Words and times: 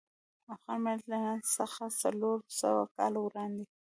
افغان 0.53 0.77
ملت 0.85 1.03
له 1.11 1.17
نن 1.25 1.39
څخه 1.57 1.83
څلور 2.01 2.37
سوه 2.61 2.83
کاله 2.97 3.19
وړاندې. 3.21 3.65